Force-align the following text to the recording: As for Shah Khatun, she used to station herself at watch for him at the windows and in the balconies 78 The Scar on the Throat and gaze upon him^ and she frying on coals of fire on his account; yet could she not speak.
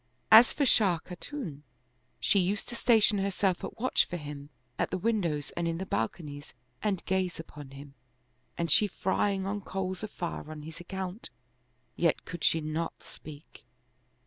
As 0.31 0.51
for 0.51 0.65
Shah 0.65 0.97
Khatun, 0.97 1.61
she 2.19 2.39
used 2.39 2.67
to 2.69 2.75
station 2.75 3.19
herself 3.19 3.63
at 3.63 3.77
watch 3.79 4.05
for 4.07 4.17
him 4.17 4.49
at 4.79 4.89
the 4.89 4.97
windows 4.97 5.51
and 5.51 5.67
in 5.67 5.77
the 5.77 5.85
balconies 5.85 6.55
78 6.81 6.81
The 6.81 6.81
Scar 6.81 6.85
on 6.87 6.89
the 6.89 6.89
Throat 6.89 6.89
and 6.89 7.05
gaze 7.05 7.39
upon 7.39 7.69
him^ 7.69 7.93
and 8.57 8.71
she 8.71 8.87
frying 8.87 9.45
on 9.45 9.61
coals 9.61 10.01
of 10.01 10.09
fire 10.09 10.49
on 10.49 10.63
his 10.63 10.79
account; 10.79 11.29
yet 11.95 12.25
could 12.25 12.43
she 12.43 12.61
not 12.61 13.03
speak. 13.03 13.63